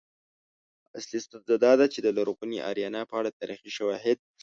اصلی 0.97 1.19
ستونزه 1.25 1.55
دا 1.65 1.73
ده 1.79 1.85
چې 1.93 1.99
د 2.01 2.07
لرغونې 2.17 2.57
آریانا 2.69 3.01
په 3.09 3.15
اړه 3.19 3.35
تاریخي 3.39 3.71
شواهد 3.77 4.17